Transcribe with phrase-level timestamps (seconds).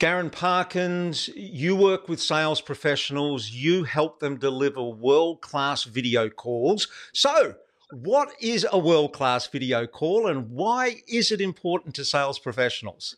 [0.00, 6.88] Garen Parkins, you work with sales professionals, you help them deliver world class video calls.
[7.12, 7.56] So,
[7.92, 13.14] what is a world class video call and why is it important to sales professionals?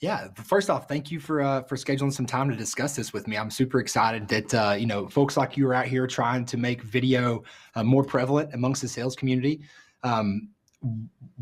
[0.00, 3.28] Yeah, first off, thank you for uh, for scheduling some time to discuss this with
[3.28, 3.36] me.
[3.36, 6.56] I'm super excited that uh, you know folks like you are out here trying to
[6.56, 7.42] make video
[7.74, 9.60] uh, more prevalent amongst the sales community.
[10.04, 10.48] Um,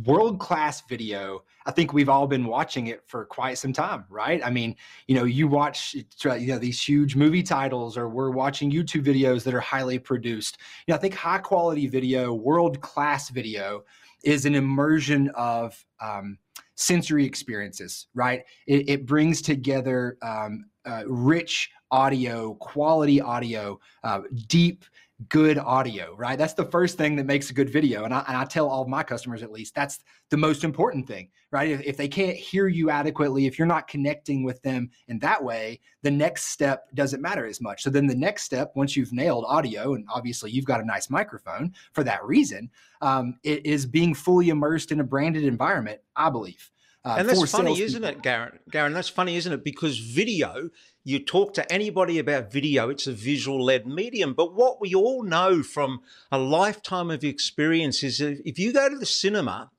[0.04, 1.42] world class video.
[1.66, 4.40] I think we've all been watching it for quite some time, right?
[4.44, 4.76] I mean,
[5.06, 9.44] you know, you watch you know these huge movie titles, or we're watching YouTube videos
[9.44, 10.58] that are highly produced.
[10.86, 13.84] You know, I think high quality video, world class video,
[14.24, 16.38] is an immersion of um,
[16.74, 18.42] sensory experiences, right?
[18.66, 24.84] It, it brings together um, uh, rich audio, quality audio, uh, deep
[25.28, 26.38] good audio, right?
[26.38, 28.04] That's the first thing that makes a good video.
[28.04, 31.06] And I, and I tell all of my customers, at least, that's the most important
[31.06, 31.70] thing, right?
[31.70, 35.42] If, if, they can't hear you adequately, if you're not connecting with them in that
[35.42, 37.82] way, the next step doesn't matter as much.
[37.82, 41.10] So then the next step, once you've nailed audio, and obviously you've got a nice
[41.10, 42.70] microphone for that reason,
[43.02, 46.70] um, it is being fully immersed in a branded environment, I believe.
[47.02, 48.58] Uh, and that's funny, isn't it, Garen?
[48.70, 49.64] Garen, that's funny, isn't it?
[49.64, 50.68] Because video,
[51.04, 54.34] you talk to anybody about video, it's a visual led medium.
[54.34, 58.96] But what we all know from a lifetime of experience is if you go to
[58.96, 59.70] the cinema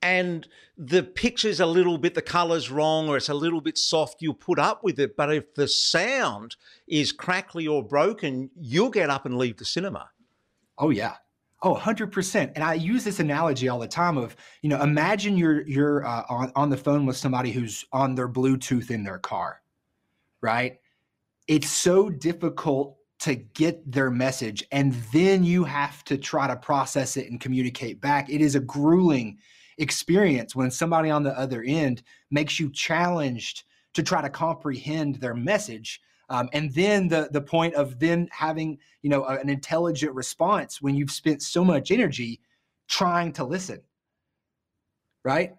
[0.00, 4.22] and the picture's a little bit, the color's wrong or it's a little bit soft,
[4.22, 5.16] you'll put up with it.
[5.16, 6.56] But if the sound
[6.88, 10.10] is crackly or broken, you'll get up and leave the cinema.
[10.78, 11.16] Oh, yeah.
[11.62, 12.52] Oh, 100%.
[12.54, 16.24] And I use this analogy all the time of, you know, imagine you're you're uh,
[16.28, 19.61] on on the phone with somebody who's on their bluetooth in their car.
[20.42, 20.78] Right?
[21.48, 27.16] It's so difficult to get their message and then you have to try to process
[27.16, 28.28] it and communicate back.
[28.28, 29.38] It is a grueling
[29.78, 33.62] experience when somebody on the other end makes you challenged
[33.94, 38.78] to try to comprehend their message um, and then the the point of then having
[39.02, 42.40] you know an intelligent response when you've spent so much energy
[42.88, 43.80] trying to listen
[45.24, 45.54] right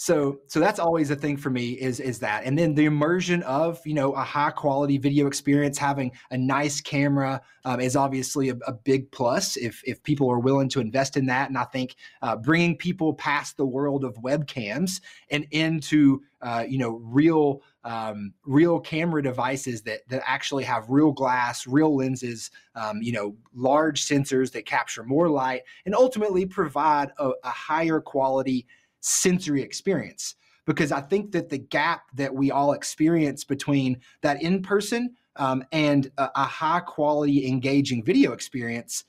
[0.00, 2.44] so so that's always a thing for me is is that.
[2.44, 6.80] And then the immersion of you know a high quality video experience having a nice
[6.80, 11.18] camera um, is obviously a, a, big plus if if people are willing to invest
[11.18, 11.50] in that.
[11.50, 16.78] And i think uh, bringing people past the world of webcams and into uh, you
[16.78, 23.02] know real um, real camera devices that that actually have real glass real lenses um,
[23.02, 28.66] you know large sensors that capture more light and ultimately provide a, a higher quality
[29.00, 30.34] sensory experience
[30.66, 35.64] because I think that the gap that we all experience between that in person um,
[35.72, 39.04] and a, a, high quality engaging video experience,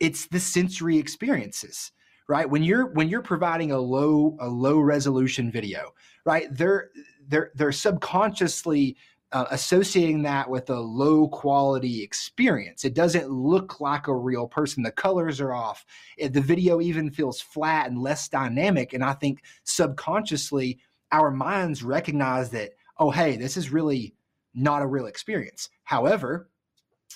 [0.00, 1.92] it's the sensory experiences,
[2.28, 2.48] right?
[2.48, 6.46] When you're when you're providing a low a low resolution video, right?
[6.50, 6.90] They're
[7.28, 8.96] they're they're subconsciously
[9.34, 12.84] uh, associating that with a low quality experience.
[12.84, 14.84] It doesn't look like a real person.
[14.84, 15.84] The colors are off.
[16.16, 18.92] The video even feels flat and less dynamic.
[18.92, 20.78] And I think subconsciously,
[21.10, 24.14] our minds recognize that, oh, hey, this is really
[24.54, 25.68] not a real experience.
[25.82, 26.48] However,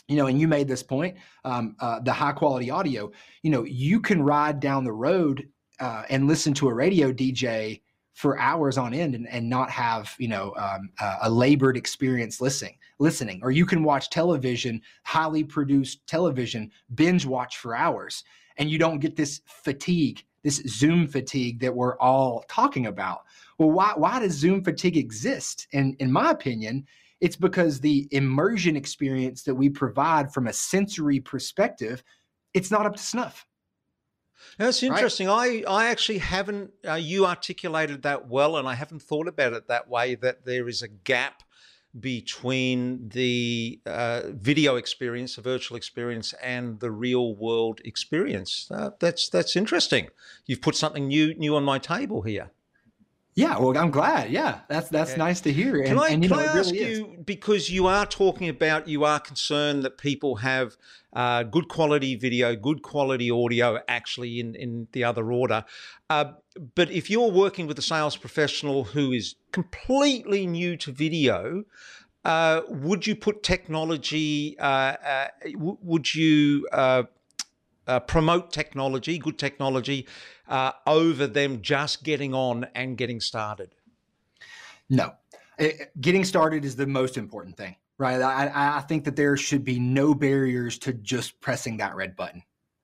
[0.08, 3.12] you know, and you made this point, um, uh, the high quality audio,
[3.42, 5.48] you know, you can ride down the road
[5.78, 7.80] uh, and listen to a radio DJ
[8.18, 10.90] for hours on end and, and not have you know um,
[11.22, 13.38] a labored experience listening listening.
[13.44, 18.24] Or you can watch television highly produced television binge watch for hours
[18.56, 23.20] and you don't get this fatigue this zoom fatigue that we're all talking about.
[23.56, 25.68] Well why, why does zoom fatigue exist?
[25.72, 26.86] And in my opinion
[27.20, 32.02] it's because the immersion experience that we provide from a sensory perspective
[32.52, 33.46] it's not up to snuff
[34.59, 35.28] that's interesting.
[35.28, 35.65] Right?
[35.66, 39.69] I, I actually haven't, uh, you articulated that well, and I haven't thought about it
[39.69, 41.43] that way that there is a gap
[41.99, 48.69] between the uh, video experience, the virtual experience, and the real world experience.
[48.71, 50.09] Uh, that's that's interesting.
[50.47, 52.50] You've put something new new on my table here.
[53.38, 54.31] Yeah, well, I'm glad.
[54.31, 55.19] Yeah, that's that's yeah.
[55.19, 55.76] nice to hear.
[55.76, 57.24] And, can I, and, can know, I ask really you is.
[57.24, 60.77] because you are talking about you are concerned that people have
[61.12, 65.65] uh, good quality video, good quality audio, actually in in the other order.
[66.10, 66.33] Uh,
[66.74, 71.65] but if you're working with a sales professional who is completely new to video,
[72.24, 74.59] uh, would you put technology?
[74.59, 77.04] Uh, uh, would you uh,
[78.01, 80.07] promote technology, good technology?
[80.48, 83.74] Uh, over them just getting on and getting started?
[84.89, 85.12] No.
[85.59, 88.21] It, getting started is the most important thing, right?
[88.21, 92.42] I, I think that there should be no barriers to just pressing that red button,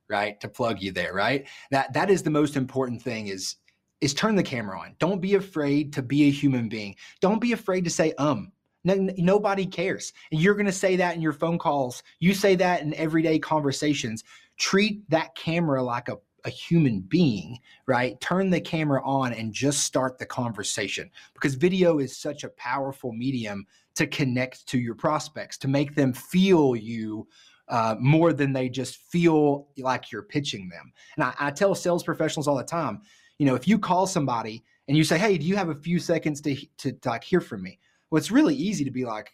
[0.08, 0.40] right?
[0.40, 1.46] To plug you there, right?
[1.70, 3.56] That that is the most important thing is
[4.00, 4.96] is turn the camera on.
[4.98, 6.96] Don't be afraid to be a human being.
[7.20, 8.50] Don't be afraid to say um.
[8.86, 10.12] No, nobody cares.
[10.30, 12.02] And you're going to say that in your phone calls.
[12.18, 14.24] You say that in everyday conversations.
[14.58, 18.20] Treat that camera like a, a human being, right?
[18.20, 23.12] Turn the camera on and just start the conversation because video is such a powerful
[23.12, 27.26] medium to connect to your prospects, to make them feel you
[27.68, 30.92] uh, more than they just feel like you're pitching them.
[31.16, 33.00] And I, I tell sales professionals all the time,
[33.38, 35.98] you know, if you call somebody and you say, "Hey, do you have a few
[35.98, 37.78] seconds to to, to like hear from me?"
[38.10, 39.32] Well, it's really easy to be like,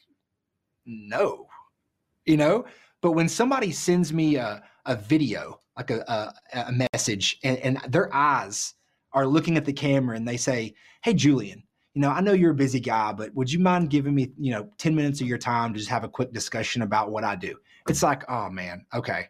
[0.87, 1.49] "No,"
[2.25, 2.65] you know.
[3.03, 7.79] But when somebody sends me a a video, like a a, a message, and, and
[7.89, 8.75] their eyes
[9.13, 11.63] are looking at the camera and they say, "Hey, Julian."
[11.95, 14.53] You know, I know you're a busy guy, but would you mind giving me, you
[14.53, 17.35] know, 10 minutes of your time to just have a quick discussion about what I
[17.35, 17.57] do?
[17.89, 19.27] It's like, oh man, okay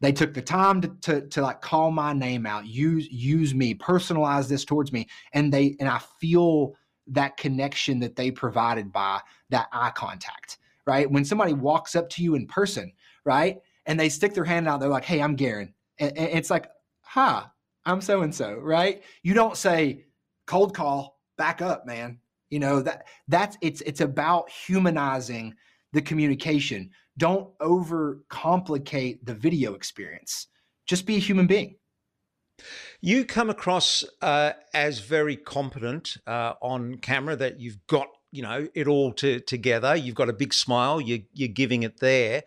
[0.00, 3.74] they took the time to, to, to like call my name out use use me
[3.74, 6.74] personalize this towards me and they and i feel
[7.06, 9.20] that connection that they provided by
[9.50, 12.92] that eye contact right when somebody walks up to you in person
[13.24, 16.50] right and they stick their hand out they're like hey i'm garen and, and it's
[16.50, 16.68] like
[17.02, 17.44] hi
[17.86, 20.04] i'm so and so right you don't say
[20.46, 22.18] cold call back up man
[22.50, 25.54] you know that that's it's it's about humanizing
[25.92, 30.48] the communication don't overcomplicate the video experience.
[30.86, 31.76] Just be a human being.
[33.00, 37.36] You come across uh, as very competent uh, on camera.
[37.36, 39.94] That you've got, you know, it all to, together.
[39.96, 41.00] You've got a big smile.
[41.00, 42.42] You, you're giving it there.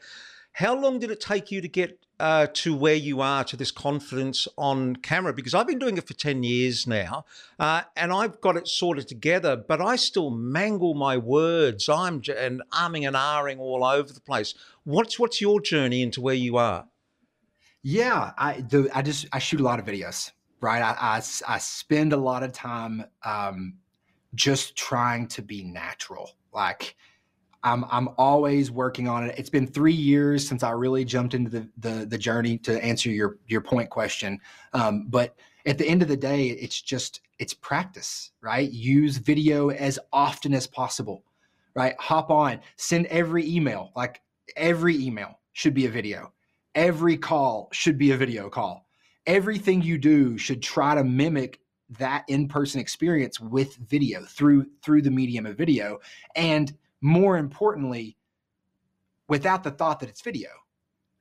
[0.53, 3.71] How long did it take you to get uh, to where you are to this
[3.71, 5.33] confidence on camera?
[5.33, 7.25] Because I've been doing it for 10 years now
[7.59, 11.87] uh, and I've got it sorted together, but I still mangle my words.
[11.89, 14.53] I'm j- and arming and ahhing all over the place.
[14.83, 16.87] What's, what's your journey into where you are?
[17.83, 18.89] Yeah, I do.
[18.93, 20.81] I just, I shoot a lot of videos, right?
[20.81, 21.17] I, I,
[21.47, 23.75] I spend a lot of time um,
[24.35, 26.31] just trying to be natural.
[26.51, 26.95] Like,
[27.63, 29.35] I'm I'm always working on it.
[29.37, 33.09] It's been three years since I really jumped into the the, the journey to answer
[33.09, 34.39] your your point question.
[34.73, 38.71] Um, but at the end of the day, it's just it's practice, right?
[38.71, 41.23] Use video as often as possible,
[41.75, 41.95] right?
[41.99, 43.91] Hop on, send every email.
[43.95, 44.21] Like
[44.55, 46.33] every email should be a video.
[46.75, 48.85] Every call should be a video call.
[49.25, 51.59] Everything you do should try to mimic
[51.97, 55.99] that in-person experience with video through through the medium of video
[56.35, 58.17] and more importantly,
[59.27, 60.49] without the thought that it's video,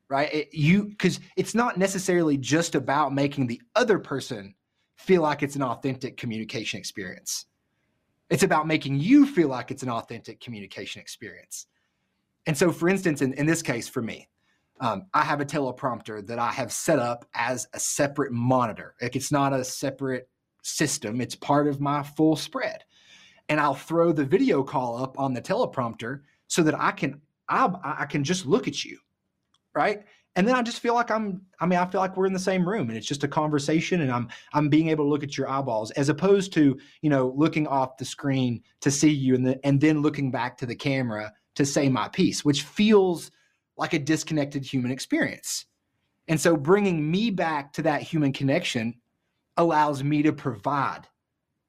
[0.09, 0.33] right?
[0.33, 4.55] It, you because it's not necessarily just about making the other person
[4.97, 7.47] feel like it's an authentic communication experience.
[8.31, 11.67] It's about making you feel like it's an authentic communication experience.
[12.47, 14.29] And so, for instance, in, in this case, for me,
[14.81, 18.95] um, I have a teleprompter that I have set up as a separate monitor.
[19.01, 20.29] Like it's not a separate
[20.63, 22.83] system, it's part of my full spread
[23.49, 27.71] and I'll throw the video call up on the teleprompter so that I can I,
[28.01, 28.99] I can just look at you,
[29.75, 30.03] right?
[30.35, 32.39] And then I just feel like I'm I mean I feel like we're in the
[32.39, 35.39] same room and it's just a conversation and I'm I'm being able to look at
[35.39, 39.47] your eyeballs as opposed to you know looking off the screen to see you and
[39.47, 43.31] the, and then looking back to the camera to say my piece, which feels
[43.79, 45.65] like a disconnected human experience.
[46.29, 48.95] And so bringing me back to that human connection
[49.57, 51.07] allows me to provide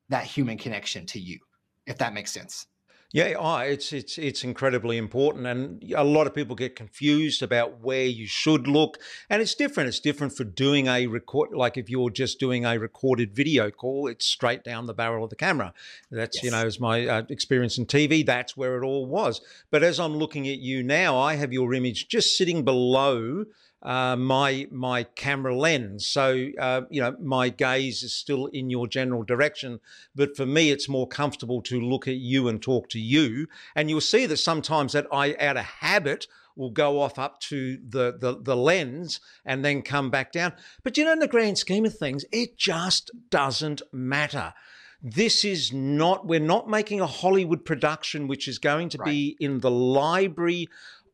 [0.09, 1.39] that human connection to you
[1.87, 2.67] if that makes sense.
[3.13, 7.79] Yeah, oh, it's it's it's incredibly important, and a lot of people get confused about
[7.79, 8.97] where you should look,
[9.29, 9.87] and it's different.
[9.87, 14.07] It's different for doing a record, like if you're just doing a recorded video call,
[14.07, 15.73] it's straight down the barrel of the camera.
[16.11, 16.43] That's yes.
[16.43, 19.39] you know, as my uh, experience in TV, that's where it all was.
[19.71, 23.45] But as I'm looking at you now, I have your image just sitting below
[23.83, 26.07] uh, my my camera lens.
[26.07, 29.79] So uh, you know my gaze is still in your general direction,
[30.15, 33.47] but for me it's more comfortable to look at you and talk to you.
[33.75, 37.77] And you'll see that sometimes that I, out of habit, will go off up to
[37.87, 40.53] the, the the lens and then come back down.
[40.83, 44.53] But you know, in the grand scheme of things, it just doesn't matter.
[45.01, 49.05] This is not, we're not making a Hollywood production which is going to right.
[49.05, 50.69] be in the library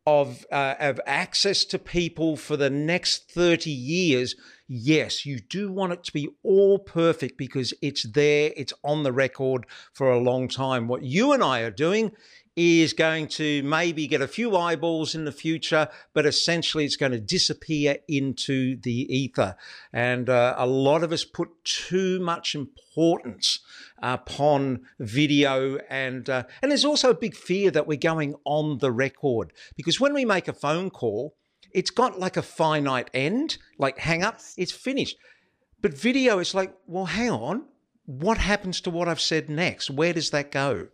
[0.06, 4.36] of uh, of access to people for the next 30 years
[4.68, 9.14] yes you do want it to be all perfect because it's there it's on the
[9.14, 10.88] record for a long time.
[10.88, 12.12] What you and I are doing
[12.56, 17.12] is going to maybe get a few eyeballs in the future, but essentially it's going
[17.12, 19.56] to disappear into the ether.
[19.92, 23.60] And uh, a lot of us put too much importance
[24.02, 28.92] upon video, and uh, and there's also a big fear that we're going on the
[28.92, 31.36] record because when we make a phone call,
[31.72, 35.18] it's got like a finite end, like hang up, it's finished.
[35.82, 37.66] But video, it's like, well, hang on,
[38.06, 39.90] what happens to what I've said next?
[39.90, 40.88] Where does that go?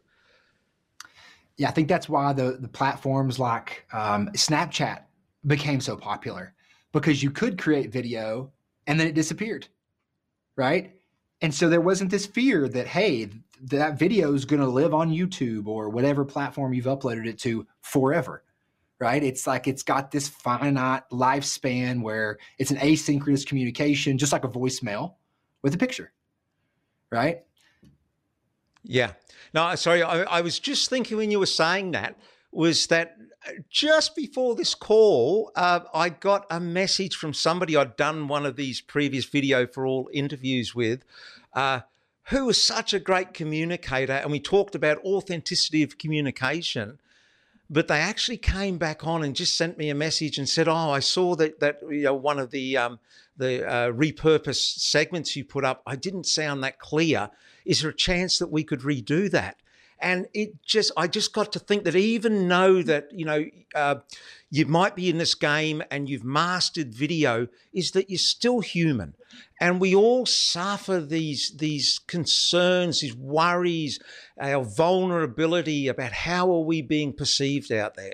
[1.60, 5.02] Yeah, I think that's why the the platforms like um, Snapchat
[5.46, 6.54] became so popular
[6.94, 8.50] because you could create video
[8.88, 9.68] and then it disappeared,
[10.56, 10.96] right?
[11.42, 13.30] And so there wasn't this fear that hey,
[13.64, 17.68] that video is going to live on YouTube or whatever platform you've uploaded it to
[17.82, 18.46] forever,
[19.00, 19.22] right?
[19.22, 24.50] It's like it's got this finite lifespan where it's an asynchronous communication, just like a
[24.50, 25.16] voicemail
[25.62, 26.14] with a picture,
[27.12, 27.44] right?
[28.90, 29.12] Yeah.
[29.54, 32.18] No, sorry, I, I was just thinking when you were saying that
[32.52, 33.18] was that
[33.48, 38.48] uh, just before this call, uh, I got a message from somebody I'd done one
[38.48, 41.04] of these previous video for all interviews with,
[41.54, 41.82] uh,
[42.30, 46.98] who was such a great communicator, and we talked about authenticity of communication.
[47.70, 50.90] But they actually came back on and just sent me a message and said, "Oh,
[50.90, 53.00] I saw that that you know one of the um,
[53.40, 55.82] the uh, repurposed segments you put up.
[55.88, 57.32] I didn't sound that clear.
[57.66, 59.58] Is there a chance that we could redo that?"
[60.02, 63.44] and it just i just got to think that even know that you know
[63.76, 63.96] uh,
[64.50, 69.14] you might be in this game and you've mastered video is that you're still human
[69.60, 74.00] and we all suffer these these concerns these worries
[74.40, 78.14] our vulnerability about how are we being perceived out there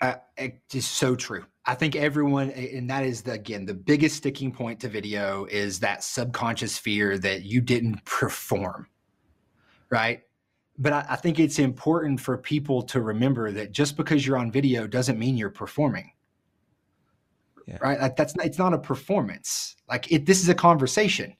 [0.00, 4.16] uh, it is so true I think everyone, and that is the, again the biggest
[4.16, 8.86] sticking point to video is that subconscious fear that you didn't perform
[9.94, 10.22] right?
[10.76, 14.50] But I, I think it's important for people to remember that just because you're on
[14.50, 16.10] video doesn't mean you're performing.
[17.66, 17.78] Yeah.
[17.80, 18.00] Right?
[18.00, 19.76] Like that's it's not a performance.
[19.88, 21.34] Like it this is a conversation.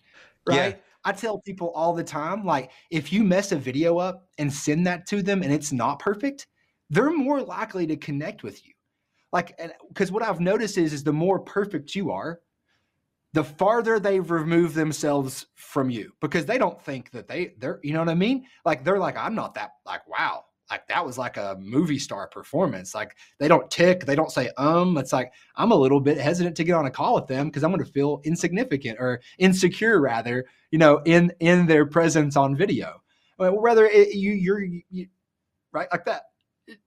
[0.47, 0.77] Right?
[0.77, 0.81] Yeah.
[1.05, 4.87] I tell people all the time like if you mess a video up and send
[4.87, 6.47] that to them and it's not perfect,
[6.89, 8.74] they're more likely to connect with you.
[9.35, 9.61] Like
[9.95, 12.41] cuz what I've noticed is is the more perfect you are,
[13.35, 17.93] the farther they've removed themselves from you because they don't think that they they're you
[17.93, 18.47] know what I mean?
[18.65, 20.45] Like they're like, I'm not that like wow.
[20.71, 22.95] Like that was like a movie star performance.
[22.95, 24.97] Like they don't tick, they don't say um.
[24.99, 27.65] It's like I'm a little bit hesitant to get on a call with them because
[27.65, 32.57] I'm going to feel insignificant or insecure rather, you know, in in their presence on
[32.57, 33.03] video.
[33.37, 35.09] Well, rather it, you you're you,
[35.73, 36.23] right like that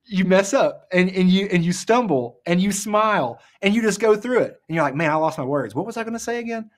[0.06, 4.00] you mess up and, and you and you stumble and you smile and you just
[4.00, 4.62] go through it.
[4.68, 5.76] And you're like man i lost my words.
[5.76, 6.70] What was i going to say again?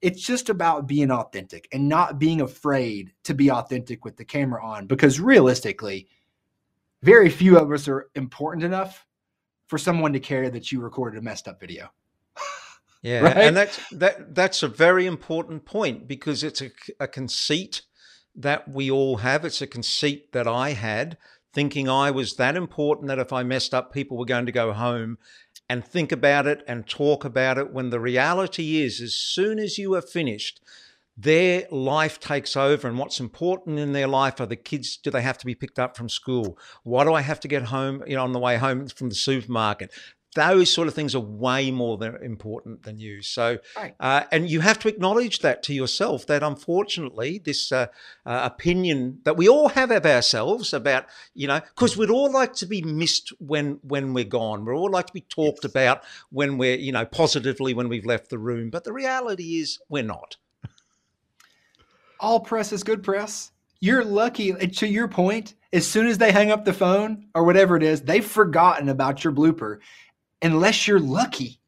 [0.00, 4.64] It's just about being authentic and not being afraid to be authentic with the camera
[4.64, 6.08] on because realistically
[7.02, 9.06] very few of us are important enough
[9.66, 11.90] for someone to care that you recorded a messed up video.
[13.00, 13.36] Yeah right?
[13.36, 17.82] and that's that that's a very important point because it's a, a conceit
[18.34, 19.44] that we all have.
[19.44, 21.16] It's a conceit that i had
[21.58, 24.72] thinking I was that important that if I messed up, people were going to go
[24.72, 25.18] home
[25.68, 27.72] and think about it and talk about it.
[27.72, 30.60] When the reality is, as soon as you are finished,
[31.16, 32.86] their life takes over.
[32.86, 34.96] And what's important in their life are the kids.
[34.96, 36.56] Do they have to be picked up from school?
[36.84, 39.16] Why do i have to get home you know on the way home from the
[39.16, 39.92] supermarket
[40.34, 43.22] those sort of things are way more than important than you.
[43.22, 43.94] So, right.
[43.98, 47.86] uh, and you have to acknowledge that to yourself that unfortunately, this uh,
[48.26, 52.54] uh, opinion that we all have of ourselves about, you know, because we'd all like
[52.54, 54.64] to be missed when when we're gone.
[54.64, 55.70] We're all like to be talked yes.
[55.70, 58.70] about when we're, you know, positively when we've left the room.
[58.70, 60.36] But the reality is, we're not.
[62.20, 63.52] All press is good press.
[63.80, 64.52] You're lucky.
[64.52, 68.02] To your point, as soon as they hang up the phone or whatever it is,
[68.02, 69.78] they've forgotten about your blooper
[70.42, 71.60] unless you're lucky.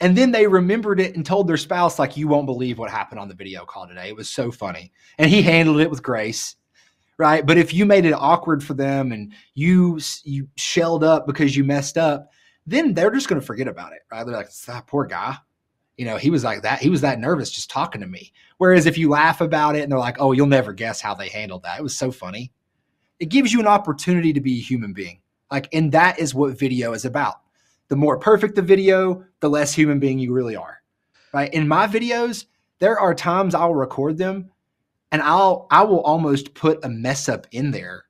[0.00, 3.20] And then they remembered it and told their spouse, like, you won't believe what happened
[3.20, 4.08] on the video call today.
[4.08, 4.92] It was so funny.
[5.18, 6.56] And he handled it with grace.
[7.18, 7.44] Right.
[7.44, 11.64] But if you made it awkward for them and you you shelled up because you
[11.64, 12.30] messed up,
[12.66, 13.98] then they're just going to forget about it.
[14.10, 14.24] Right.
[14.24, 15.36] They're like, that poor guy.
[15.98, 16.80] You know, he was like that.
[16.80, 18.32] He was that nervous just talking to me.
[18.56, 21.28] Whereas if you laugh about it and they're like, oh, you'll never guess how they
[21.28, 21.78] handled that.
[21.78, 22.52] It was so funny.
[23.18, 25.20] It gives you an opportunity to be a human being.
[25.50, 27.40] Like, and that is what video is about
[27.90, 30.80] the more perfect the video, the less human being you really are.
[31.34, 31.52] Right?
[31.52, 32.46] In my videos,
[32.78, 34.50] there are times I'll record them
[35.12, 38.04] and I'll I will almost put a mess up in there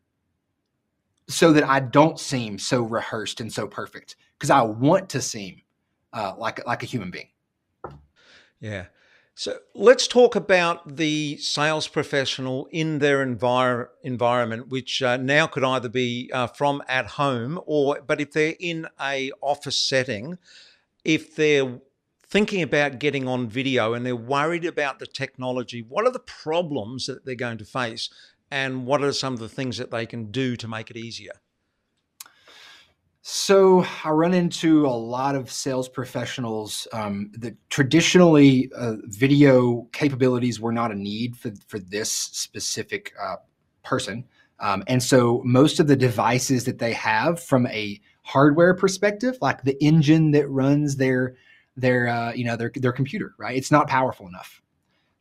[1.29, 5.63] so that I don't seem so rehearsed and so perfect because I want to seem
[6.13, 7.29] uh, like like a human being.
[8.61, 8.87] Yeah.
[9.41, 15.65] So let's talk about the sales professional in their envir- environment, which uh, now could
[15.65, 20.37] either be uh, from at home or, but if they're in a office setting,
[21.07, 21.81] if they're
[22.23, 27.07] thinking about getting on video and they're worried about the technology, what are the problems
[27.07, 28.11] that they're going to face,
[28.51, 31.33] and what are some of the things that they can do to make it easier?
[33.33, 40.59] So I run into a lot of sales professionals um, that traditionally uh, video capabilities
[40.59, 43.37] were not a need for, for this specific uh,
[43.85, 44.25] person.
[44.59, 49.63] Um, and so most of the devices that they have from a hardware perspective, like
[49.63, 51.37] the engine that runs their
[51.77, 53.57] their uh, you know their their computer, right?
[53.57, 54.61] It's not powerful enough.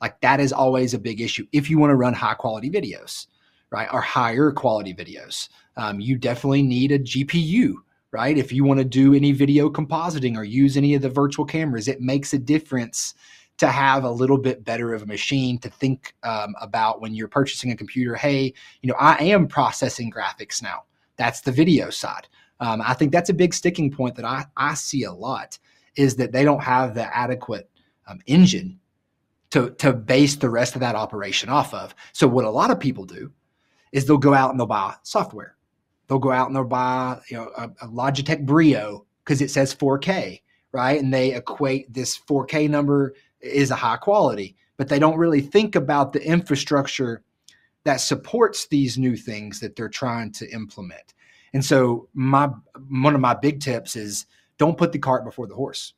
[0.02, 3.28] Like that is always a big issue if you want to run high quality videos,
[3.70, 3.88] right?
[3.94, 5.48] Or higher quality videos.
[5.78, 7.76] Um, you definitely need a GPU
[8.12, 8.38] right?
[8.38, 11.88] If you want to do any video compositing or use any of the virtual cameras,
[11.88, 13.14] it makes a difference
[13.58, 17.28] to have a little bit better of a machine to think um, about when you're
[17.28, 18.16] purchasing a computer.
[18.16, 20.84] Hey, you know, I am processing graphics now.
[21.18, 22.28] That's the video side.
[22.62, 25.60] Um, I think that's a big sticking point that I, I see a lot
[25.96, 27.70] is that they don't have the adequate
[28.08, 28.80] um, engine
[29.52, 31.94] to, to base the rest of that operation off of.
[32.14, 33.32] So what a lot of people do
[33.92, 35.56] is they'll go out and they'll buy software
[36.10, 39.74] they'll go out and they'll buy you know a, a Logitech Brio because it says
[39.74, 41.00] 4K, right?
[41.00, 45.76] And they equate this 4K number is a high quality, but they don't really think
[45.76, 47.22] about the infrastructure
[47.86, 51.14] that supports these new things that they're trying to implement.
[51.54, 52.50] And so my
[52.90, 54.26] one of my big tips is
[54.58, 55.94] don't put the cart before the horse.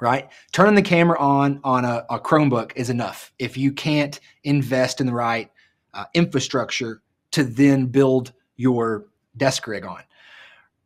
[0.00, 0.30] Right?
[0.52, 3.32] Turning the camera on on a, a Chromebook is enough.
[3.38, 5.50] If you can't invest in the right
[5.92, 10.02] uh, infrastructure to then build your desk rig on,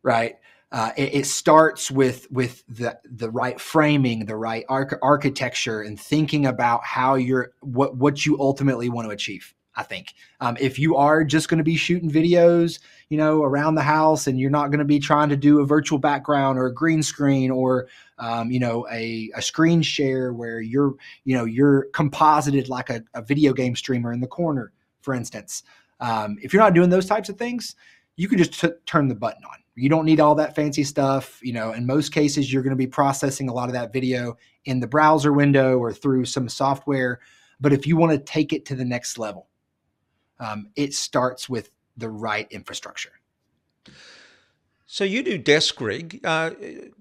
[0.01, 0.35] right?
[0.71, 5.99] Uh, it, it, starts with with the the right framing, the right arch- architecture, and
[5.99, 9.53] thinking about how you're what what you ultimately want to achieve.
[9.77, 12.79] I think um, if you are just going to be shooting videos,
[13.09, 15.65] you know, around the house, and you're not going to be trying to do a
[15.65, 20.61] virtual background or a green screen or um, you know a, a screen share where
[20.61, 25.13] you're you know you're composited like a, a video game streamer in the corner, for
[25.13, 25.63] instance.
[26.05, 27.75] Um, if you're not doing those types of things,
[28.15, 29.57] you can just t- turn the button on.
[29.73, 31.39] You don't need all that fancy stuff.
[31.41, 34.37] You know, in most cases, you're going to be processing a lot of that video
[34.65, 37.19] in the browser window or through some software.
[37.59, 39.47] But if you want to take it to the next level,
[40.39, 43.13] um, it starts with the right infrastructure.
[44.95, 46.21] So you do desk rig.
[46.23, 46.51] Uh,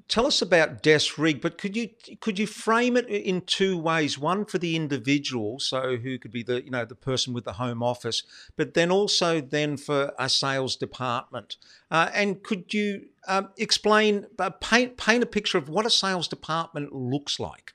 [0.08, 1.90] tell us about desk rig, but could you
[2.20, 4.18] could you frame it in two ways?
[4.18, 7.52] One for the individual, so who could be the you know the person with the
[7.52, 8.24] home office,
[8.56, 11.56] but then also then for a sales department.
[11.88, 16.26] Uh, and could you um, explain, uh, paint paint a picture of what a sales
[16.26, 17.74] department looks like?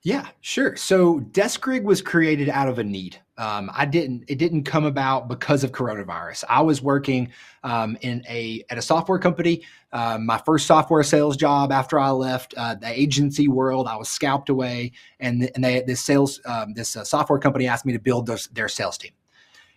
[0.00, 0.74] Yeah, sure.
[0.76, 3.20] So desk rig was created out of a need.
[3.36, 4.24] Um, I didn't.
[4.28, 6.44] It didn't come about because of coronavirus.
[6.48, 7.32] I was working
[7.64, 9.62] um, in a at a software company.
[9.92, 14.08] Uh, my first software sales job after I left uh, the agency world, I was
[14.08, 17.98] scalped away, and and they this sales um, this uh, software company asked me to
[17.98, 19.12] build their, their sales team.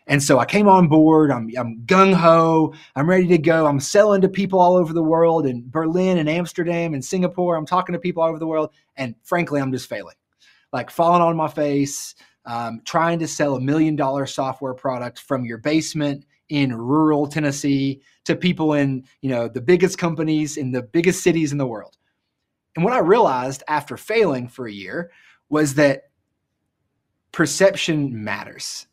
[0.07, 1.31] And so I came on board.
[1.31, 2.73] I'm, I'm gung ho.
[2.95, 3.67] I'm ready to go.
[3.67, 7.55] I'm selling to people all over the world in Berlin and Amsterdam and Singapore.
[7.55, 8.71] I'm talking to people all over the world.
[8.95, 10.15] And frankly, I'm just failing,
[10.71, 12.15] like falling on my face,
[12.47, 18.01] um, trying to sell a million dollar software product from your basement in rural Tennessee
[18.25, 21.97] to people in, you know, the biggest companies in the biggest cities in the world.
[22.75, 25.11] And what I realized after failing for a year
[25.49, 26.03] was that
[27.31, 28.87] perception matters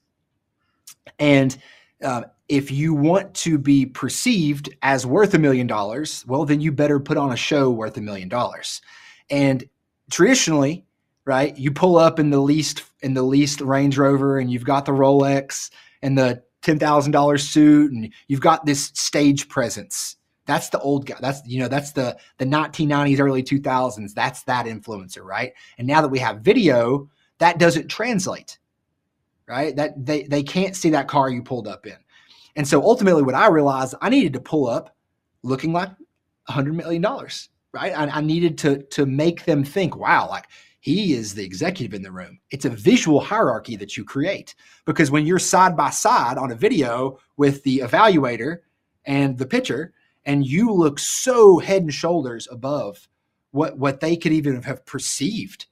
[1.18, 1.56] and
[2.02, 6.72] uh, if you want to be perceived as worth a million dollars, well, then you
[6.72, 8.82] better put on a show worth a million dollars.
[9.30, 9.64] And
[10.10, 10.83] traditionally,
[11.24, 14.84] right, you pull up in the least in the least Range Rover, and you've got
[14.84, 15.70] the Rolex
[16.02, 20.16] and the ten thousand dollar suit, and you've got this stage presence.
[20.46, 21.16] That's the old guy.
[21.20, 24.12] That's you know that's the the 1990s, early 2000s.
[24.14, 25.52] That's that influencer, right?
[25.78, 27.08] And now that we have video,
[27.38, 28.58] that doesn't translate
[29.46, 29.74] right?
[29.76, 31.96] That they they can't see that car you pulled up in.
[32.56, 34.94] And so ultimately what I realized I needed to pull up
[35.42, 35.90] looking like
[36.48, 37.92] a hundred million dollars, right?
[37.92, 40.46] I, I needed to to make them think, wow, like
[40.84, 42.38] he is the executive in the room.
[42.50, 46.54] It's a visual hierarchy that you create because when you're side by side on a
[46.54, 48.58] video with the evaluator
[49.06, 49.94] and the pitcher,
[50.26, 53.08] and you look so head and shoulders above
[53.52, 55.64] what what they could even have perceived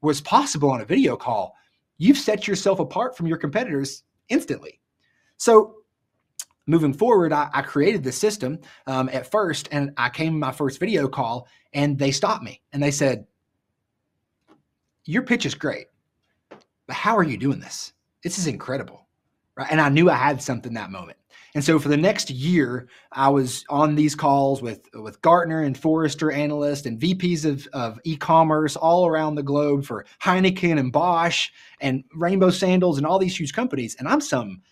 [0.00, 1.56] was possible on a video call
[1.98, 4.78] you've set yourself apart from your competitors instantly.
[5.38, 5.78] So
[6.68, 10.78] moving forward, I, I created the system um, at first, and I came my first
[10.78, 13.26] video call, and they stopped me and they said,
[15.04, 15.86] "Your pitch is great,
[16.48, 17.92] but how are you doing this?
[18.22, 19.06] This is incredible."
[19.56, 19.68] Right?
[19.70, 21.18] And I knew I had something that moment.
[21.54, 25.76] And so for the next year, I was on these calls with with Gartner and
[25.76, 31.50] Forrester analysts and VPs of, of e-commerce all around the globe for Heineken and Bosch
[31.80, 33.96] and Rainbow Sandals and all these huge companies.
[33.98, 34.62] And I'm some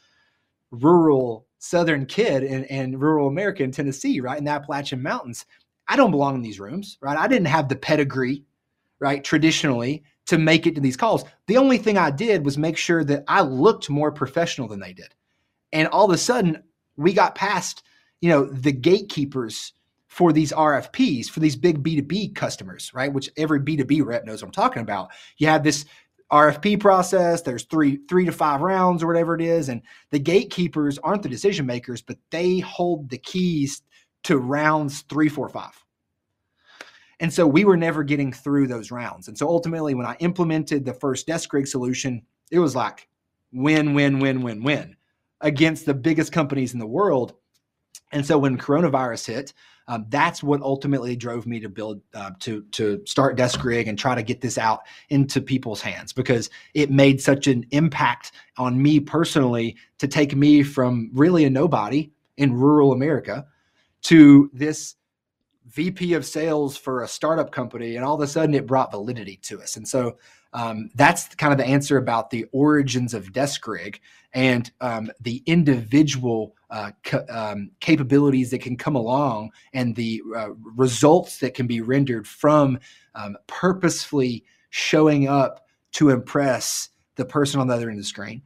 [0.70, 5.44] rural Southern kid in, in rural America in Tennessee, right in the Appalachian Mountains.
[5.88, 7.18] I don't belong in these rooms, right?
[7.18, 8.44] I didn't have the pedigree,
[9.00, 11.24] right, traditionally to make it to these calls.
[11.48, 14.92] The only thing I did was make sure that I looked more professional than they
[14.92, 15.12] did.
[15.72, 16.62] And all of a sudden,
[16.96, 17.82] we got past,
[18.20, 19.72] you know, the gatekeepers
[20.06, 23.12] for these RFPs, for these big B2B customers, right?
[23.12, 25.08] Which every B2B rep knows what I'm talking about.
[25.38, 25.84] You have this
[26.30, 29.68] RFP process, there's three, three to five rounds or whatever it is.
[29.68, 33.82] And the gatekeepers aren't the decision makers, but they hold the keys
[34.22, 35.84] to rounds three, four, five.
[37.20, 39.28] And so we were never getting through those rounds.
[39.28, 43.08] And so ultimately, when I implemented the first desk rig solution, it was like
[43.52, 44.96] win, win, win, win, win
[45.42, 47.34] against the biggest companies in the world.
[48.12, 49.54] And so when coronavirus hit,
[49.86, 53.98] um, that's what ultimately drove me to build uh, to to start Desk Rig and
[53.98, 58.80] try to get this out into people's hands because it made such an impact on
[58.80, 63.46] me personally to take me from really a nobody in rural America
[64.02, 64.94] to this
[65.70, 69.36] VP of sales for a startup company, and all of a sudden it brought validity
[69.42, 69.76] to us.
[69.76, 70.16] And so
[70.52, 74.00] um, that's kind of the answer about the origins of Desk Rig
[74.32, 80.50] and um, the individual uh, ca- um, capabilities that can come along and the uh,
[80.76, 82.78] results that can be rendered from
[83.14, 88.42] um, purposefully showing up to impress the person on the other end of the screen.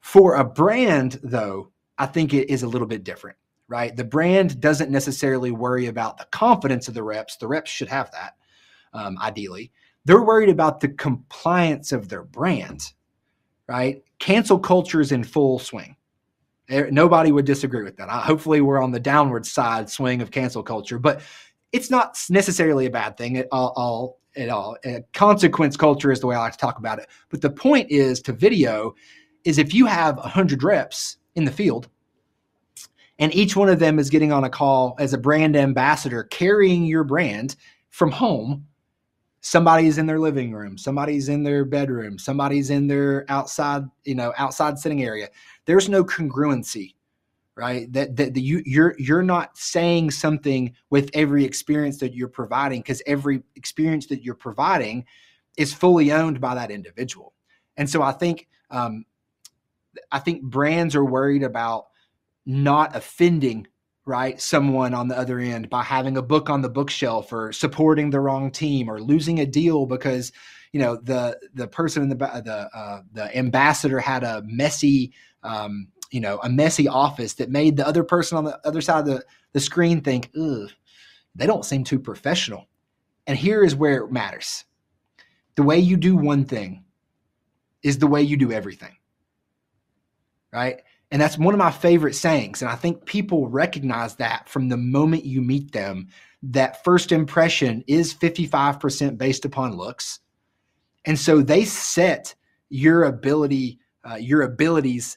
[0.00, 3.36] For a brand, though, I think it is a little bit different,
[3.68, 3.94] right?
[3.96, 7.36] The brand doesn't necessarily worry about the confidence of the reps.
[7.36, 8.34] The reps should have that,
[8.92, 9.72] um, ideally.
[10.04, 12.92] They're worried about the compliance of their brand,
[13.68, 14.02] right?
[14.18, 15.96] Cancel culture is in full swing.
[16.68, 18.08] Nobody would disagree with that.
[18.08, 21.20] Hopefully, we're on the downward side swing of cancel culture, but
[21.72, 24.20] it's not necessarily a bad thing at all.
[24.36, 24.76] at all.
[25.12, 27.08] consequence culture is the way I like to talk about it.
[27.28, 28.94] But the point is to video
[29.44, 31.88] is if you have 100 reps in the field
[33.18, 36.84] and each one of them is getting on a call as a brand ambassador carrying
[36.84, 37.56] your brand
[37.90, 38.66] from home.
[39.40, 44.32] Somebody's in their living room somebody's in their bedroom somebody's in their outside you know
[44.36, 45.28] outside sitting area.
[45.66, 46.94] There's no congruency
[47.56, 47.90] right?
[47.92, 53.02] That, that you you're you're not saying something with every experience that you're providing because
[53.06, 55.06] every experience that you're providing
[55.56, 57.32] is fully owned by that individual.
[57.76, 59.04] And so i think um,
[60.12, 61.86] i think brands are worried about
[62.46, 63.66] not offending
[64.06, 68.10] right someone on the other end by having a book on the bookshelf or supporting
[68.10, 70.32] the wrong team or losing a deal because
[70.72, 75.88] you know the the person in the the uh, the ambassador had a messy um,
[76.12, 79.06] you know a messy office that made the other person on the other side of
[79.06, 80.70] the, the screen think Ugh,
[81.34, 82.68] they don't seem too professional.
[83.26, 84.64] And here is where it matters.
[85.56, 86.84] The way you do one thing
[87.82, 88.96] is the way you do everything.
[90.52, 90.80] Right
[91.16, 92.60] and that's one of my favorite sayings.
[92.60, 96.08] And I think people recognize that from the moment you meet them,
[96.42, 100.20] that first impression is 55% based upon looks.
[101.06, 102.34] And so they set
[102.68, 105.16] your ability, uh, your abilities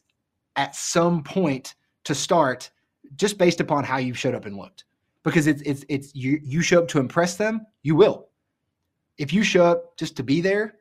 [0.56, 2.72] at some point to start
[3.18, 4.86] just based upon how you've showed up and looked.
[5.24, 8.30] Because it's it's it's you you show up to impress them, you will.
[9.18, 10.76] If you show up just to be there,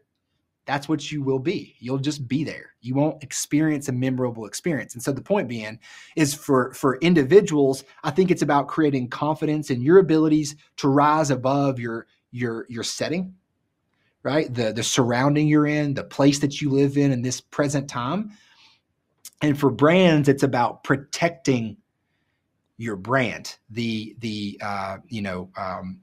[0.69, 1.75] that's what you will be.
[1.79, 2.75] You'll just be there.
[2.83, 4.93] You won't experience a memorable experience.
[4.93, 5.79] And so the point being
[6.15, 11.31] is for for individuals, I think it's about creating confidence in your abilities to rise
[11.31, 13.35] above your your your setting,
[14.23, 14.53] right?
[14.53, 18.33] The the surrounding you're in, the place that you live in in this present time.
[19.41, 21.79] And for brands, it's about protecting
[22.77, 26.03] your brand, the the uh, you know um,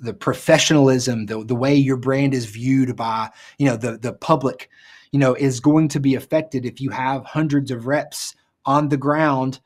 [0.00, 4.70] the professionalism, the the way your brand is viewed by you know the the public,
[5.12, 8.34] you know, is going to be affected if you have hundreds of reps
[8.64, 9.60] on the ground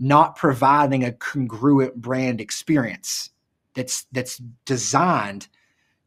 [0.00, 3.30] not providing a congruent brand experience
[3.74, 5.48] that's that's designed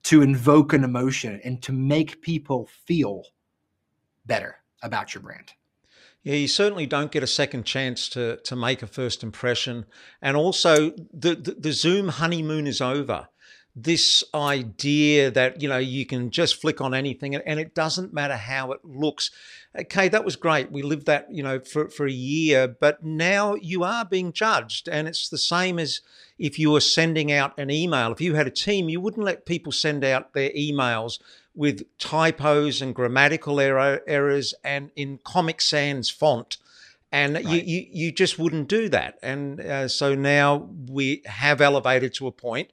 [0.04, 3.24] to invoke an emotion and to make people feel
[4.26, 5.52] better about your brand.
[6.28, 9.86] Yeah, you certainly don't get a second chance to to make a first impression,
[10.22, 13.30] and also the, the, the Zoom honeymoon is over.
[13.74, 18.36] This idea that you know you can just flick on anything and it doesn't matter
[18.36, 19.32] how it looks.
[19.74, 20.70] Uh, okay, that was great.
[20.70, 24.90] We lived that you know for for a year, but now you are being judged,
[24.90, 26.02] and it's the same as
[26.38, 28.12] if you were sending out an email.
[28.12, 31.20] If you had a team, you wouldn't let people send out their emails
[31.58, 36.58] with typos and grammatical error, errors and in Comic Sans font.
[37.12, 37.46] And right.
[37.46, 39.18] you, you, you, just wouldn't do that.
[39.24, 42.70] And uh, so now we have elevated to a point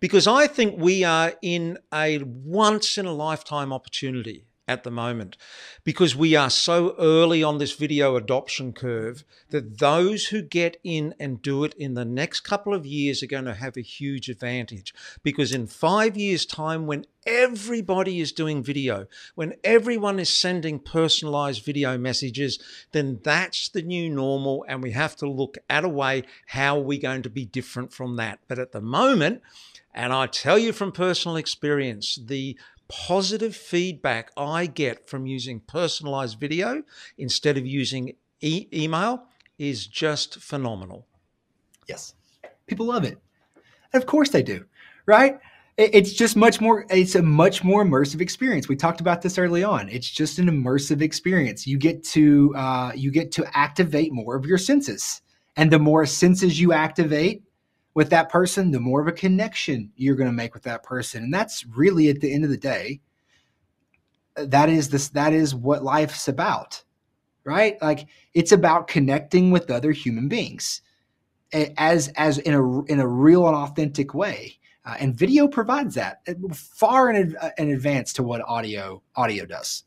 [0.00, 4.46] because I think we are in a once in a lifetime opportunity.
[4.66, 5.36] At the moment
[5.84, 11.14] because we are so early on this video adoption curve that those who get in
[11.20, 14.28] and do it in the next couple of years are going to have a huge
[14.28, 14.94] advantage.
[15.22, 21.64] Because in 5 years time when everybody is doing video when everyone is sending personalized
[21.64, 22.58] video messages
[22.92, 26.82] then that's the new normal and we have to look at a way how are
[26.82, 28.38] we going to be different from that.
[28.46, 29.40] But at the moment
[29.94, 36.38] and I tell you from personal experience, the positive feedback I get from using personalized
[36.38, 36.82] video
[37.16, 39.26] instead of using e- email
[39.58, 41.06] is just phenomenal.
[41.88, 42.14] Yes.
[42.66, 43.18] People love it.
[43.92, 44.64] And of course they do,
[45.06, 45.38] right?
[45.76, 48.68] It's just much more, it's a much more immersive experience.
[48.68, 49.88] We talked about this early on.
[49.88, 51.66] It's just an immersive experience.
[51.66, 55.20] You get to, uh, you get to activate more of your senses.
[55.56, 57.42] And the more senses you activate,
[57.94, 61.22] with that person, the more of a connection you're going to make with that person.
[61.22, 63.00] And that's really at the end of the day,
[64.36, 66.82] that is this that is what life's about.
[67.44, 67.80] Right?
[67.80, 70.82] Like it's about connecting with other human beings
[71.52, 74.58] as as in a in a real and authentic way.
[74.86, 79.84] Uh, and video provides that uh, far in, in advance to what audio audio does.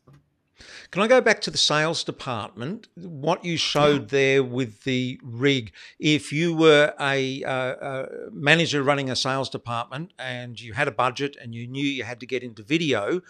[0.90, 2.88] Can I go back to the sales department?
[2.94, 9.16] What you showed there with the rig, if you were a, a, manager running a
[9.16, 12.62] sales department and you had a budget and you knew you had to get into
[12.62, 13.20] video,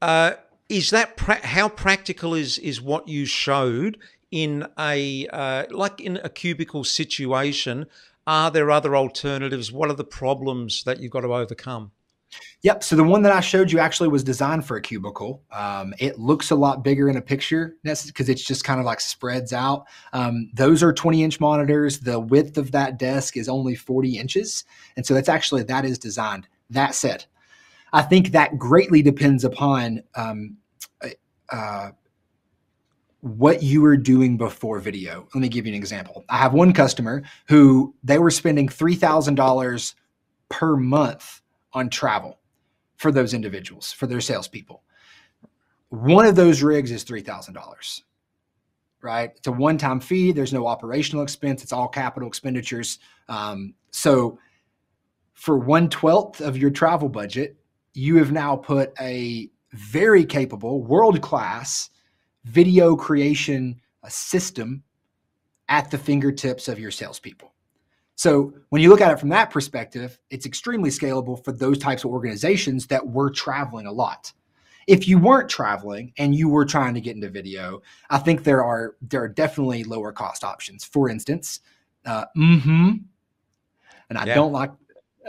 [0.00, 0.32] uh,
[0.68, 3.98] is that pra- how practical is is what you showed
[4.30, 7.86] in a uh, like in a cubicle situation?
[8.26, 9.72] Are there other alternatives?
[9.72, 11.90] What are the problems that you've got to overcome?
[12.62, 12.84] Yep.
[12.84, 15.42] So the one that I showed you actually was designed for a cubicle.
[15.50, 19.00] Um, it looks a lot bigger in a picture because it's just kind of like
[19.00, 19.86] spreads out.
[20.12, 21.98] Um, those are 20 inch monitors.
[21.98, 24.64] The width of that desk is only 40 inches.
[24.96, 26.46] And so that's actually, that is designed.
[26.70, 27.24] That said,
[27.92, 30.56] I think that greatly depends upon um,
[31.50, 31.90] uh,
[33.20, 35.28] what you were doing before video.
[35.34, 36.24] Let me give you an example.
[36.28, 39.94] I have one customer who they were spending $3,000
[40.48, 41.41] per month
[41.72, 42.38] on travel
[42.96, 44.82] for those individuals, for their salespeople.
[45.88, 48.02] One of those rigs is $3,000,
[49.02, 49.32] right?
[49.36, 50.32] It's a one time fee.
[50.32, 52.98] There's no operational expense, it's all capital expenditures.
[53.28, 54.38] Um, so
[55.34, 57.56] for one twelfth of your travel budget,
[57.94, 61.90] you have now put a very capable, world class
[62.44, 64.82] video creation system
[65.68, 67.52] at the fingertips of your salespeople.
[68.16, 72.04] So when you look at it from that perspective, it's extremely scalable for those types
[72.04, 74.32] of organizations that were traveling a lot.
[74.86, 78.64] If you weren't traveling and you were trying to get into video, I think there
[78.64, 80.84] are there are definitely lower cost options.
[80.84, 81.60] For instance,
[82.04, 82.90] uh, mm-hmm,
[84.08, 84.34] and I yeah.
[84.34, 84.72] don't like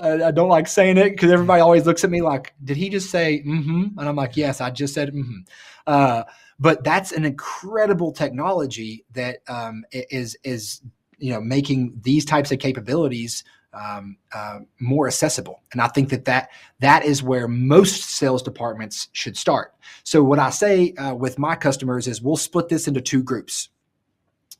[0.02, 3.12] I don't like saying it because everybody always looks at me like, did he just
[3.12, 4.00] say mm-hmm?
[4.00, 5.41] And I'm like, yes, I just said mm-hmm.
[5.86, 6.24] Uh,
[6.60, 10.82] but that's an incredible technology that um, is is
[11.23, 15.63] you know making these types of capabilities um, uh, more accessible.
[15.71, 19.73] And I think that, that that is where most sales departments should start.
[20.03, 23.69] So what I say uh, with my customers is we'll split this into two groups,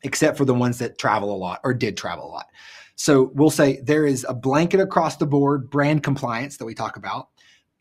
[0.04, 2.48] except for the ones that travel a lot or did travel a lot.
[2.96, 6.96] So we'll say there is a blanket across the board brand compliance that we talk
[6.96, 7.28] about.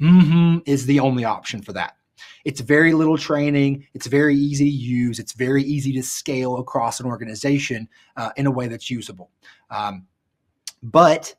[0.01, 1.95] Mm-hmm is the only option for that.
[2.45, 3.87] It's very little training.
[3.95, 5.19] It's very easy to use.
[5.19, 9.31] It's very easy to scale across an organization uh, in a way that's usable.
[9.71, 10.07] Um,
[10.83, 11.35] but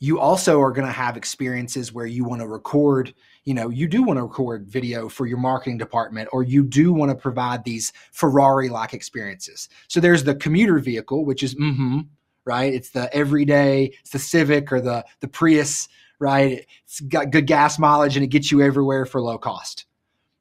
[0.00, 3.88] you also are going to have experiences where you want to record you know you
[3.88, 7.64] do want to record video for your marketing department or you do want to provide
[7.64, 12.00] these ferrari like experiences so there's the commuter vehicle which is mm-hmm
[12.44, 15.88] right it's the everyday it's the civic or the the prius
[16.24, 16.64] right?
[16.84, 19.84] It's got good gas mileage and it gets you everywhere for low cost.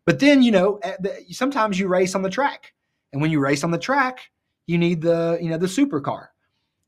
[0.05, 0.95] But then, you know, eh,
[1.31, 2.73] sometimes you race on the track.
[3.11, 4.31] And when you race on the track,
[4.65, 6.27] you need the, you know, the supercar.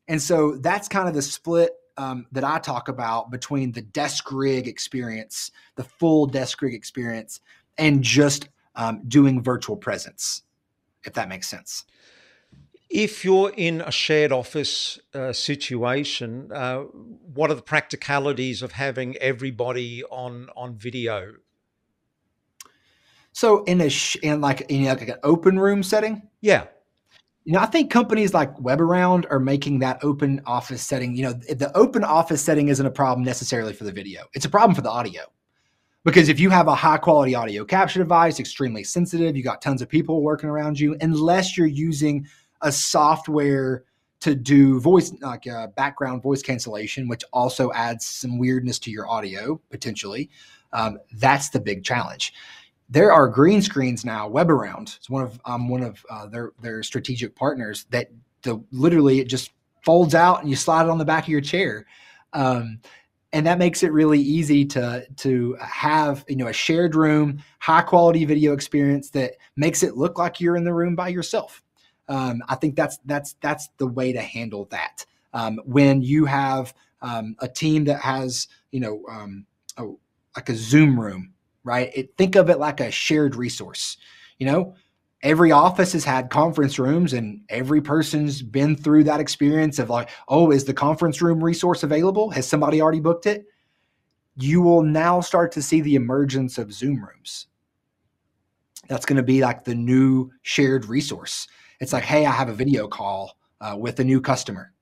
[0.08, 4.32] And so that's kind of the split um, that I talk about between the desk
[4.32, 7.40] rig experience, the full desk rig experience,
[7.76, 10.42] and just um, doing virtual presence,
[11.04, 11.84] if that makes sense
[12.96, 19.16] if you're in a shared office uh, situation, uh, what are the practicalities of having
[19.18, 21.34] everybody on on video?
[23.32, 26.64] So in a sh- in like in like an open room setting, yeah.
[27.44, 31.14] You know, I think companies like WebAround are making that open office setting.
[31.14, 34.50] You know, the open office setting isn't a problem necessarily for the video; it's a
[34.50, 35.20] problem for the audio.
[36.02, 39.82] Because if you have a high quality audio capture device, extremely sensitive, you got tons
[39.82, 42.26] of people working around you, unless you're using
[42.62, 43.84] a software
[44.20, 49.08] to do voice like uh, background voice cancellation, which also adds some weirdness to your
[49.08, 50.30] audio potentially.
[50.72, 52.32] Um, that's the big challenge.
[52.88, 54.28] there are green screens now.
[54.28, 58.10] WebAround is one of um, one of uh, their their strategic partners that
[58.42, 59.50] the literally it just
[59.84, 61.86] folds out and you slide it on the back of your chair.
[62.32, 62.80] Um,
[63.32, 67.82] and that makes it really easy to to have you know a shared room high
[67.82, 71.62] quality video experience that makes it look like you're in the room by yourself
[72.08, 75.04] um, i think that's that's that's the way to handle that.
[75.32, 79.84] Um, when you have um, a team that has you know um, a,
[80.34, 81.34] like a zoom room
[81.66, 81.90] right?
[81.94, 83.98] It, think of it like a shared resource.
[84.38, 84.74] You know
[85.22, 90.10] every office has had conference rooms and every person's been through that experience of like
[90.28, 92.30] oh is the conference room resource available?
[92.30, 93.46] Has somebody already booked it?
[94.36, 97.46] You will now start to see the emergence of zoom rooms.
[98.88, 101.48] That's going to be like the new shared resource
[101.80, 104.72] it's like hey i have a video call uh, with a new customer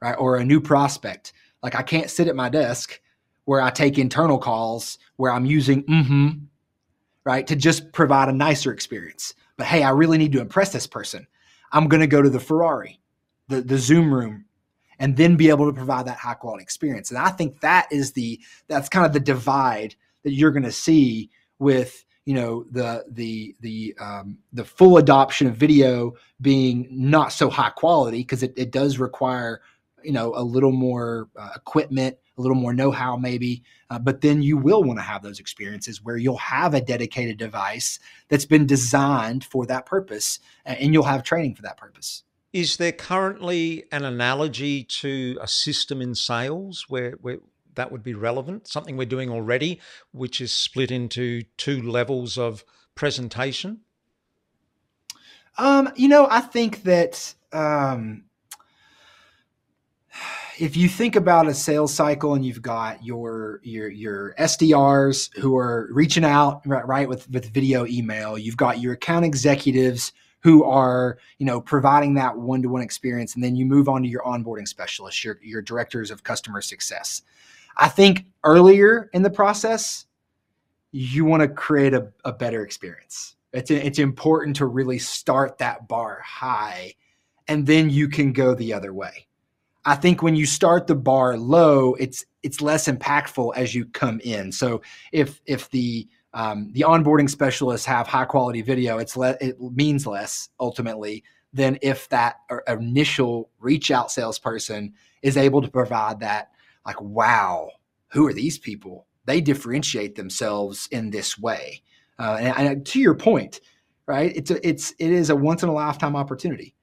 [0.00, 3.00] right or a new prospect like i can't sit at my desk
[3.44, 6.28] where i take internal calls where i'm using mm-hmm
[7.26, 10.86] right to just provide a nicer experience but hey, I really need to impress this
[10.86, 11.26] person.
[11.72, 13.00] I'm going to go to the Ferrari,
[13.48, 14.46] the, the Zoom room,
[14.98, 17.10] and then be able to provide that high quality experience.
[17.10, 20.72] And I think that is the that's kind of the divide that you're going to
[20.72, 27.32] see with you know the the the um, the full adoption of video being not
[27.32, 29.60] so high quality because it, it does require
[30.02, 33.62] you know a little more uh, equipment a little more know-how maybe
[33.94, 37.36] uh, but then you will want to have those experiences where you'll have a dedicated
[37.36, 42.24] device that's been designed for that purpose and you'll have training for that purpose.
[42.52, 47.38] Is there currently an analogy to a system in sales where, where
[47.76, 49.80] that would be relevant something we're doing already
[50.12, 53.80] which is split into two levels of presentation?
[55.56, 58.24] Um, you know i think that um,
[60.58, 65.56] if you think about a sales cycle and you've got your your your SDRs who
[65.56, 70.12] are reaching out right, right with with video email, you've got your account executives
[70.44, 74.22] who are you know providing that one-to-one experience and then you move on to your
[74.22, 77.22] onboarding specialists your, your directors of customer success
[77.76, 80.06] i think earlier in the process
[80.92, 85.86] you want to create a, a better experience it's, it's important to really start that
[85.88, 86.92] bar high
[87.48, 89.26] and then you can go the other way
[89.84, 94.20] I think when you start the bar low, it's it's less impactful as you come
[94.24, 94.50] in.
[94.50, 94.82] So
[95.12, 100.06] if if the um, the onboarding specialists have high quality video, it's le- it means
[100.06, 106.50] less ultimately than if that initial reach out salesperson is able to provide that
[106.86, 107.70] like wow
[108.08, 109.06] who are these people?
[109.24, 111.82] They differentiate themselves in this way.
[112.18, 113.60] Uh, and, and to your point
[114.06, 116.74] right it's a, it's it is a once in a lifetime opportunity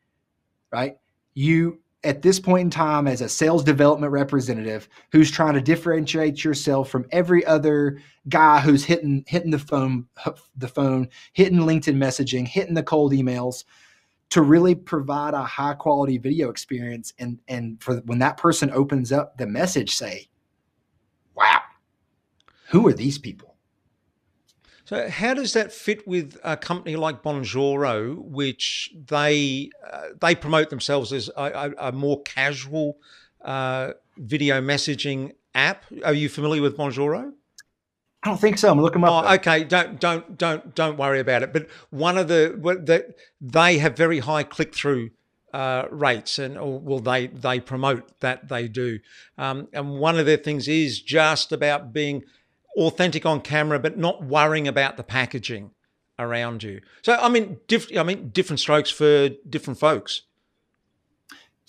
[0.72, 0.98] right?
[1.34, 6.44] You at this point in time as a sales development representative who's trying to differentiate
[6.44, 10.08] yourself from every other guy who's hitting hitting the phone
[10.56, 13.64] the phone hitting linkedin messaging hitting the cold emails
[14.32, 19.12] to really provide a high quality video experience and and for when that person opens
[19.12, 20.28] up the message say
[21.36, 21.62] wow
[22.70, 23.52] who are these people
[24.92, 30.70] so, how does that fit with a company like Bonjoro, which they uh, they promote
[30.70, 31.44] themselves as a,
[31.80, 32.98] a, a more casual
[33.40, 35.86] uh, video messaging app?
[36.04, 37.32] Are you familiar with Bonjoro?
[38.24, 38.72] I don't think so.
[38.72, 39.26] I'm looking up.
[39.26, 39.64] Oh, okay.
[39.64, 41.52] Don't don't don't don't worry about it.
[41.54, 45.10] But one of the, the they have very high click through
[45.54, 49.00] uh, rates, and or, well, they they promote that they do.
[49.38, 52.24] Um, and one of their things is just about being
[52.78, 55.72] authentic on camera, but not worrying about the packaging
[56.20, 56.82] around you.
[57.02, 60.22] So, I mean, diff- I mean, different strokes for different folks.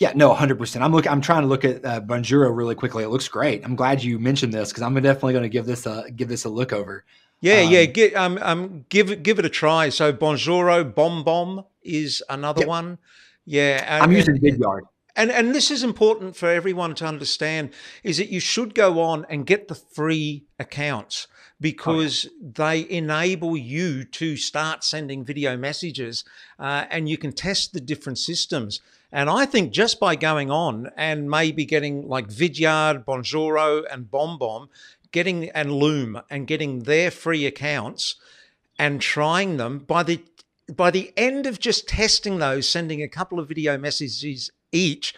[0.02, 0.80] Yeah, no, 100%.
[0.80, 1.12] I'm looking.
[1.12, 3.04] I'm trying to look at uh, Bonjoro really quickly.
[3.04, 3.64] It looks great.
[3.64, 6.44] I'm glad you mentioned this because I'm definitely going to give this a give this
[6.44, 7.04] a look over.
[7.40, 7.84] Yeah, um, yeah.
[7.84, 9.90] Get, um, um, give it give it a try.
[9.90, 12.68] So Bonjoro BombBomb is another yep.
[12.68, 12.98] one.
[13.44, 14.80] Yeah, and, I'm using Vidyard
[15.14, 17.70] and and this is important for everyone to understand
[18.02, 21.28] is that you should go on and get the free accounts
[21.60, 22.48] because oh, yeah.
[22.54, 26.24] they enable you to start sending video messages
[26.58, 28.80] uh, and you can test the different systems
[29.12, 34.68] and i think just by going on and maybe getting like vidyard bonjoro and bomb
[35.12, 38.16] getting and loom and getting their free accounts
[38.78, 40.20] and trying them by the
[40.74, 45.14] by the end of just testing those sending a couple of video messages each,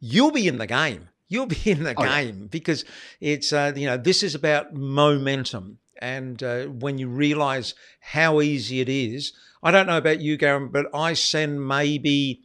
[0.00, 1.08] you'll be in the game.
[1.28, 2.48] You'll be in the oh, game yeah.
[2.50, 2.84] because
[3.20, 8.80] it's uh, you know this is about momentum, and uh, when you realize how easy
[8.80, 12.42] it is, I don't know about you, Garen, but I send maybe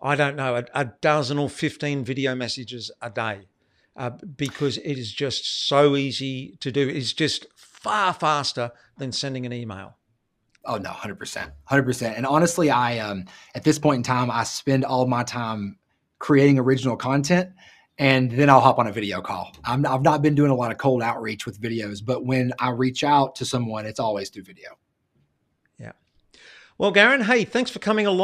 [0.00, 3.48] I don't know a, a dozen or fifteen video messages a day
[3.96, 6.88] uh, because it is just so easy to do.
[6.88, 9.96] It's just far faster than sending an email.
[10.64, 12.16] Oh no, hundred percent, hundred percent.
[12.16, 13.24] And honestly, I um
[13.54, 15.78] at this point in time, I spend all my time
[16.18, 17.50] creating original content,
[17.96, 19.56] and then I'll hop on a video call.
[19.64, 22.70] I'm, I've not been doing a lot of cold outreach with videos, but when I
[22.70, 24.70] reach out to someone, it's always through video.
[25.78, 25.92] Yeah.
[26.76, 28.18] Well, Garen, hey, thanks for coming along.